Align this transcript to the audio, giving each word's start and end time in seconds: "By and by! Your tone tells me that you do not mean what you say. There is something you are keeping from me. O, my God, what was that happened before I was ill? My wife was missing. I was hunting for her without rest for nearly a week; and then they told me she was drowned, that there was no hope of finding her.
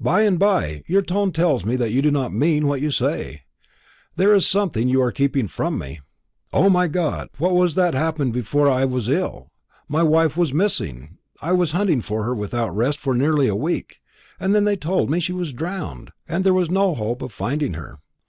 "By 0.00 0.22
and 0.22 0.40
by! 0.40 0.82
Your 0.88 1.02
tone 1.02 1.30
tells 1.30 1.64
me 1.64 1.76
that 1.76 1.92
you 1.92 2.02
do 2.02 2.10
not 2.10 2.32
mean 2.32 2.66
what 2.66 2.80
you 2.80 2.90
say. 2.90 3.42
There 4.16 4.34
is 4.34 4.44
something 4.44 4.88
you 4.88 5.00
are 5.00 5.12
keeping 5.12 5.46
from 5.46 5.78
me. 5.78 6.00
O, 6.52 6.68
my 6.68 6.88
God, 6.88 7.28
what 7.38 7.54
was 7.54 7.76
that 7.76 7.94
happened 7.94 8.32
before 8.32 8.68
I 8.68 8.84
was 8.84 9.08
ill? 9.08 9.52
My 9.88 10.02
wife 10.02 10.36
was 10.36 10.52
missing. 10.52 11.16
I 11.40 11.52
was 11.52 11.70
hunting 11.70 12.02
for 12.02 12.24
her 12.24 12.34
without 12.34 12.74
rest 12.74 12.98
for 12.98 13.14
nearly 13.14 13.46
a 13.46 13.54
week; 13.54 14.00
and 14.40 14.52
then 14.52 14.64
they 14.64 14.74
told 14.74 15.08
me 15.08 15.20
she 15.20 15.32
was 15.32 15.52
drowned, 15.52 16.10
that 16.26 16.42
there 16.42 16.52
was 16.52 16.68
no 16.68 16.96
hope 16.96 17.22
of 17.22 17.32
finding 17.32 17.74
her. 17.74 17.98